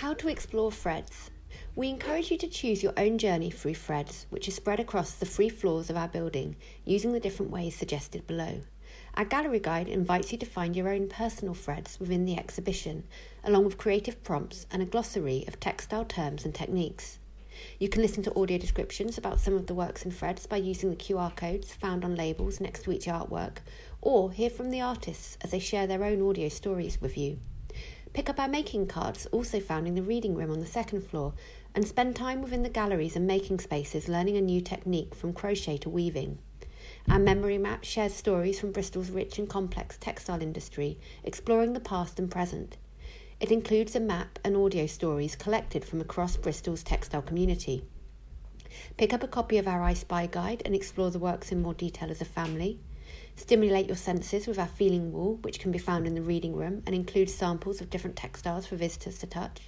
[0.00, 1.30] How to explore Threads.
[1.74, 5.24] We encourage you to choose your own journey through Threads, which is spread across the
[5.24, 8.60] three floors of our building using the different ways suggested below.
[9.14, 13.04] Our gallery guide invites you to find your own personal Threads within the exhibition,
[13.42, 17.18] along with creative prompts and a glossary of textile terms and techniques.
[17.78, 20.90] You can listen to audio descriptions about some of the works in Threads by using
[20.90, 23.60] the QR codes found on labels next to each artwork,
[24.02, 27.38] or hear from the artists as they share their own audio stories with you.
[28.12, 31.34] Pick up our making cards, also found in the reading room on the second floor,
[31.74, 35.76] and spend time within the galleries and making spaces learning a new technique from crochet
[35.78, 36.38] to weaving.
[37.08, 42.18] Our memory map shares stories from Bristol's rich and complex textile industry, exploring the past
[42.18, 42.78] and present.
[43.38, 47.84] It includes a map and audio stories collected from across Bristol's textile community.
[48.96, 51.74] Pick up a copy of our I Spy guide and explore the works in more
[51.74, 52.80] detail as a family.
[53.36, 56.82] Stimulate your senses with our feeling wall, which can be found in the reading room
[56.86, 59.60] and includes samples of different textiles for visitors to touch.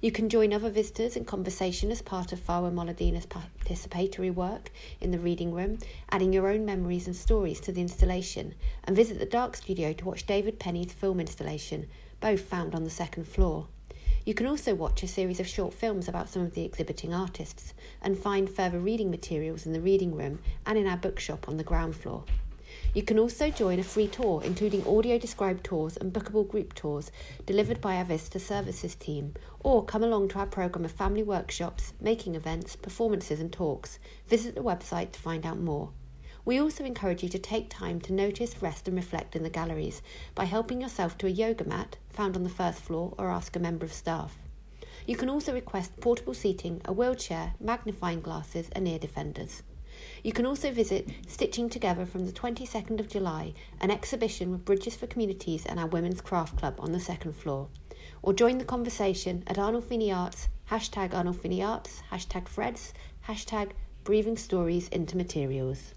[0.00, 5.12] You can join other visitors in conversation as part of Farwa Moledina's participatory work in
[5.12, 5.78] the reading room,
[6.10, 10.04] adding your own memories and stories to the installation, and visit the Dark Studio to
[10.04, 11.88] watch David Penny's film installation,
[12.20, 13.66] both found on the second floor.
[14.26, 17.74] You can also watch a series of short films about some of the exhibiting artists
[18.00, 21.64] and find further reading materials in the reading room and in our bookshop on the
[21.64, 22.24] ground floor.
[22.94, 27.10] You can also join a free tour, including audio described tours and bookable group tours
[27.46, 31.94] delivered by our Visitor Services team, or come along to our programme of family workshops,
[32.00, 33.98] making events, performances, and talks.
[34.28, 35.90] Visit the website to find out more.
[36.44, 40.02] We also encourage you to take time to notice, rest, and reflect in the galleries
[40.34, 43.58] by helping yourself to a yoga mat found on the first floor or ask a
[43.58, 44.36] member of staff.
[45.06, 49.62] You can also request portable seating, a wheelchair, magnifying glasses, and ear defenders.
[50.24, 54.94] You can also visit Stitching Together from the 22nd of July, an exhibition with Bridges
[54.94, 57.68] for Communities and our Women's Craft Club on the second floor.
[58.22, 62.94] Or join the conversation at Arnolfini Arts, hashtag Arnolfini Arts, hashtag Threads,
[63.28, 63.72] hashtag
[64.02, 65.92] Breathing Stories into Materials.